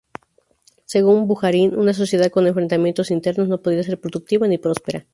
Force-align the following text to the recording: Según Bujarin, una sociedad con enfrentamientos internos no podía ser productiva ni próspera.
Según 0.85 1.27
Bujarin, 1.27 1.77
una 1.77 1.93
sociedad 1.93 2.31
con 2.31 2.47
enfrentamientos 2.47 3.11
internos 3.11 3.49
no 3.49 3.61
podía 3.61 3.83
ser 3.83 3.99
productiva 4.01 4.47
ni 4.47 4.57
próspera. 4.57 5.05